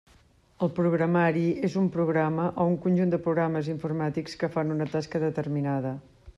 El 0.67 0.69
programari 0.77 1.43
és 1.69 1.75
un 1.81 1.89
programa 1.97 2.47
o 2.63 2.67
un 2.71 2.79
conjunt 2.87 3.13
de 3.15 3.21
programes 3.29 3.69
informàtics 3.77 4.39
que 4.41 4.53
fan 4.57 4.77
una 4.79 4.93
tasca 4.97 5.25
determinada. 5.29 5.97